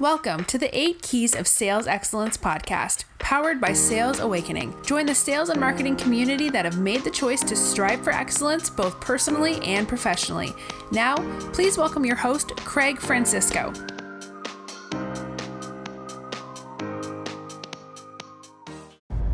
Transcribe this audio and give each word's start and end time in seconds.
Welcome 0.00 0.44
to 0.44 0.58
the 0.58 0.70
8 0.78 1.02
Keys 1.02 1.34
of 1.34 1.48
Sales 1.48 1.88
Excellence 1.88 2.36
podcast, 2.36 3.02
powered 3.18 3.60
by 3.60 3.72
Sales 3.72 4.20
Awakening. 4.20 4.72
Join 4.86 5.06
the 5.06 5.14
sales 5.14 5.48
and 5.48 5.58
marketing 5.58 5.96
community 5.96 6.48
that 6.50 6.64
have 6.64 6.78
made 6.78 7.02
the 7.02 7.10
choice 7.10 7.42
to 7.42 7.56
strive 7.56 8.04
for 8.04 8.12
excellence 8.12 8.70
both 8.70 9.00
personally 9.00 9.56
and 9.64 9.88
professionally. 9.88 10.54
Now, 10.92 11.16
please 11.52 11.76
welcome 11.76 12.04
your 12.04 12.14
host, 12.14 12.54
Craig 12.58 13.00
Francisco. 13.00 13.72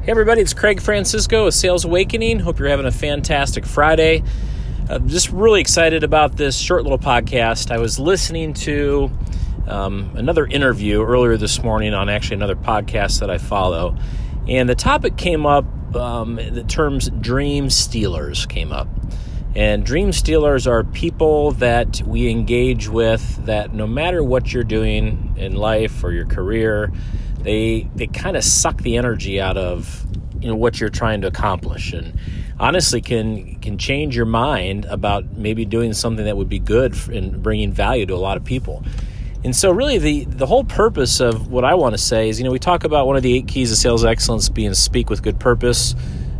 Hey, 0.00 0.12
everybody, 0.12 0.40
it's 0.40 0.54
Craig 0.54 0.80
Francisco 0.80 1.46
of 1.46 1.52
Sales 1.52 1.84
Awakening. 1.84 2.38
Hope 2.38 2.58
you're 2.58 2.70
having 2.70 2.86
a 2.86 2.90
fantastic 2.90 3.66
Friday. 3.66 4.22
I'm 4.88 5.08
just 5.10 5.30
really 5.30 5.60
excited 5.60 6.04
about 6.04 6.38
this 6.38 6.56
short 6.56 6.84
little 6.84 6.98
podcast. 6.98 7.70
I 7.70 7.76
was 7.76 7.98
listening 7.98 8.54
to 8.54 9.10
um, 9.66 10.10
another 10.14 10.46
interview 10.46 11.02
earlier 11.02 11.36
this 11.36 11.62
morning 11.62 11.94
on 11.94 12.08
actually 12.08 12.36
another 12.36 12.56
podcast 12.56 13.20
that 13.20 13.30
I 13.30 13.38
follow, 13.38 13.96
and 14.48 14.68
the 14.68 14.74
topic 14.74 15.16
came 15.16 15.46
up. 15.46 15.64
Um, 15.94 16.36
the 16.36 16.64
terms 16.64 17.08
dream 17.08 17.70
stealers 17.70 18.46
came 18.46 18.72
up. 18.72 18.88
And 19.56 19.86
dream 19.86 20.12
stealers 20.12 20.66
are 20.66 20.82
people 20.82 21.52
that 21.52 22.02
we 22.04 22.28
engage 22.28 22.88
with 22.88 23.46
that 23.46 23.72
no 23.72 23.86
matter 23.86 24.22
what 24.24 24.52
you're 24.52 24.64
doing 24.64 25.34
in 25.36 25.54
life 25.54 26.02
or 26.02 26.10
your 26.10 26.26
career, 26.26 26.90
they 27.38 27.88
they 27.94 28.08
kind 28.08 28.36
of 28.36 28.42
suck 28.42 28.78
the 28.82 28.96
energy 28.96 29.40
out 29.40 29.56
of 29.56 30.04
you 30.40 30.48
know 30.48 30.56
what 30.56 30.80
you're 30.80 30.90
trying 30.90 31.20
to 31.20 31.28
accomplish 31.28 31.92
and 31.92 32.18
honestly 32.58 33.00
can 33.00 33.54
can 33.60 33.78
change 33.78 34.16
your 34.16 34.26
mind 34.26 34.84
about 34.86 35.36
maybe 35.36 35.64
doing 35.64 35.92
something 35.92 36.24
that 36.24 36.36
would 36.36 36.48
be 36.48 36.58
good 36.58 36.96
and 37.08 37.42
bringing 37.42 37.70
value 37.70 38.06
to 38.06 38.14
a 38.14 38.16
lot 38.16 38.36
of 38.36 38.44
people. 38.44 38.82
And 39.44 39.54
so, 39.54 39.70
really, 39.70 39.98
the, 39.98 40.24
the 40.24 40.46
whole 40.46 40.64
purpose 40.64 41.20
of 41.20 41.48
what 41.48 41.64
I 41.64 41.74
want 41.74 41.92
to 41.92 41.98
say 41.98 42.30
is 42.30 42.38
you 42.38 42.44
know, 42.44 42.50
we 42.50 42.58
talk 42.58 42.84
about 42.84 43.06
one 43.06 43.16
of 43.16 43.22
the 43.22 43.36
eight 43.36 43.46
keys 43.46 43.70
of 43.70 43.76
sales 43.76 44.02
excellence 44.02 44.48
being 44.48 44.72
speak 44.72 45.10
with 45.10 45.22
good 45.22 45.38
purpose 45.38 45.94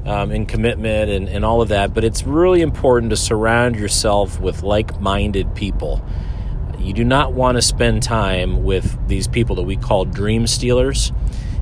um, 0.06 0.30
and 0.30 0.48
commitment 0.48 1.10
and, 1.10 1.28
and 1.28 1.44
all 1.44 1.60
of 1.60 1.68
that, 1.68 1.94
but 1.94 2.02
it's 2.02 2.24
really 2.24 2.62
important 2.62 3.10
to 3.10 3.16
surround 3.16 3.76
yourself 3.76 4.40
with 4.40 4.62
like 4.62 5.00
minded 5.00 5.54
people. 5.54 6.04
You 6.78 6.92
do 6.92 7.04
not 7.04 7.32
want 7.32 7.56
to 7.56 7.62
spend 7.62 8.02
time 8.02 8.64
with 8.64 9.08
these 9.08 9.26
people 9.26 9.56
that 9.56 9.62
we 9.62 9.76
call 9.76 10.04
dream 10.04 10.46
stealers. 10.46 11.12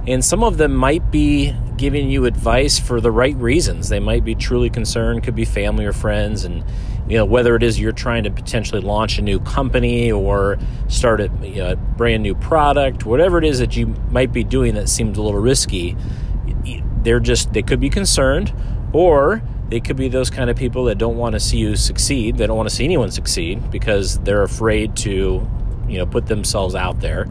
And 0.07 0.25
some 0.25 0.43
of 0.43 0.57
them 0.57 0.75
might 0.75 1.11
be 1.11 1.55
giving 1.77 2.11
you 2.11 2.25
advice 2.25 2.79
for 2.79 3.01
the 3.01 3.11
right 3.11 3.37
reasons. 3.37 3.89
They 3.89 4.01
might 4.01 4.25
be 4.25 4.35
truly 4.35 4.69
concerned, 4.69 5.23
could 5.23 5.37
be 5.37 5.45
family 5.45 5.85
or 5.85 5.93
friends, 5.93 6.45
and 6.45 6.65
you 7.09 7.17
know 7.17 7.25
whether 7.25 7.55
it 7.57 7.63
is 7.63 7.79
you're 7.79 7.93
trying 7.93 8.25
to 8.25 8.31
potentially 8.31 8.81
launch 8.81 9.19
a 9.19 9.23
new 9.23 9.39
company 9.41 10.11
or 10.11 10.59
start 10.89 11.21
a, 11.21 11.31
you 11.43 11.57
know, 11.57 11.77
brand 11.77 12.23
new 12.23 12.35
product, 12.35 13.05
whatever 13.05 13.39
it 13.39 13.45
is 13.45 13.59
that 13.59 13.77
you 13.77 13.89
might 14.11 14.33
be 14.33 14.45
doing 14.45 14.75
that 14.75 14.89
seems 14.89 15.19
a 15.19 15.23
little 15.23 15.41
risky. 15.41 15.97
They're 17.03 17.21
just 17.21 17.53
they 17.53 17.63
could 17.63 17.81
be 17.81 17.91
concerned, 17.91 18.53
or 18.93 19.43
they 19.69 19.81
could 19.81 19.97
be 19.97 20.09
those 20.09 20.31
kind 20.31 20.51
of 20.51 20.57
people 20.57 20.85
that 20.85 20.99
don't 20.99 21.17
want 21.17 21.35
to 21.35 21.41
see 21.41 21.59
you 21.59 21.77
succeed. 21.77 22.37
They 22.37 22.47
don't 22.47 22.57
want 22.57 22.69
to 22.69 22.75
see 22.75 22.85
anyone 22.85 23.11
succeed 23.11 23.71
because 23.71 24.19
they're 24.21 24.43
afraid 24.43 24.97
to, 24.99 25.49
you 25.89 25.99
know, 25.99 26.07
put 26.07 26.27
themselves 26.27 26.75
out 26.75 27.01
there. 27.01 27.29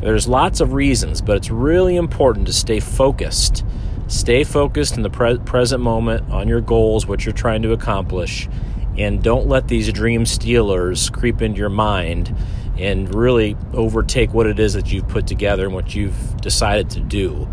There's 0.00 0.26
lots 0.26 0.60
of 0.60 0.72
reasons, 0.72 1.20
but 1.20 1.36
it's 1.36 1.50
really 1.50 1.96
important 1.96 2.46
to 2.46 2.52
stay 2.52 2.80
focused. 2.80 3.64
Stay 4.06 4.44
focused 4.44 4.96
in 4.96 5.02
the 5.02 5.10
pre- 5.10 5.38
present 5.38 5.82
moment 5.82 6.30
on 6.30 6.48
your 6.48 6.60
goals, 6.60 7.06
what 7.06 7.24
you're 7.24 7.34
trying 7.34 7.62
to 7.62 7.72
accomplish, 7.72 8.48
and 8.98 9.22
don't 9.22 9.46
let 9.46 9.68
these 9.68 9.92
dream 9.92 10.26
stealers 10.26 11.10
creep 11.10 11.42
into 11.42 11.58
your 11.58 11.68
mind 11.68 12.34
and 12.78 13.14
really 13.14 13.56
overtake 13.74 14.32
what 14.32 14.46
it 14.46 14.58
is 14.58 14.72
that 14.72 14.90
you've 14.90 15.06
put 15.06 15.26
together 15.26 15.66
and 15.66 15.74
what 15.74 15.94
you've 15.94 16.36
decided 16.40 16.88
to 16.90 17.00
do. 17.00 17.46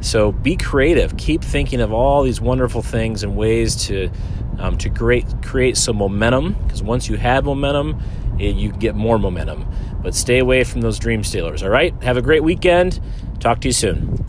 So 0.00 0.32
be 0.32 0.56
creative. 0.56 1.16
Keep 1.18 1.44
thinking 1.44 1.80
of 1.80 1.92
all 1.92 2.22
these 2.22 2.40
wonderful 2.40 2.80
things 2.80 3.22
and 3.22 3.36
ways 3.36 3.76
to 3.86 4.10
um, 4.58 4.78
to 4.78 4.90
create 4.90 5.26
create 5.42 5.76
some 5.76 5.96
momentum. 5.96 6.56
Because 6.64 6.82
once 6.82 7.08
you 7.08 7.16
have 7.16 7.44
momentum, 7.44 8.02
it, 8.40 8.56
you 8.56 8.72
get 8.72 8.94
more 8.94 9.18
momentum. 9.18 9.66
But 10.02 10.14
stay 10.14 10.38
away 10.38 10.64
from 10.64 10.80
those 10.80 10.98
dream 10.98 11.22
stealers. 11.22 11.62
All 11.62 11.70
right. 11.70 11.94
Have 12.02 12.16
a 12.16 12.22
great 12.22 12.42
weekend. 12.42 13.00
Talk 13.38 13.60
to 13.60 13.68
you 13.68 13.72
soon. 13.72 14.24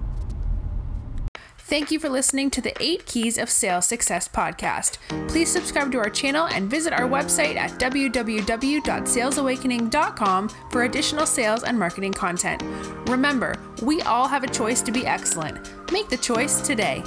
Thank 1.71 1.89
you 1.89 1.97
for 1.99 2.09
listening 2.09 2.51
to 2.51 2.59
the 2.59 2.73
8 2.83 3.05
Keys 3.05 3.37
of 3.37 3.49
Sales 3.49 3.85
Success 3.85 4.27
podcast. 4.27 4.97
Please 5.29 5.49
subscribe 5.49 5.89
to 5.93 5.99
our 5.99 6.09
channel 6.09 6.47
and 6.47 6.69
visit 6.69 6.91
our 6.91 7.07
website 7.07 7.55
at 7.55 7.71
www.salesawakening.com 7.79 10.49
for 10.69 10.83
additional 10.83 11.25
sales 11.25 11.63
and 11.63 11.79
marketing 11.79 12.11
content. 12.11 12.61
Remember, 13.07 13.55
we 13.81 14.01
all 14.01 14.27
have 14.27 14.43
a 14.43 14.49
choice 14.49 14.81
to 14.81 14.91
be 14.91 15.07
excellent. 15.07 15.71
Make 15.93 16.09
the 16.09 16.17
choice 16.17 16.59
today. 16.59 17.05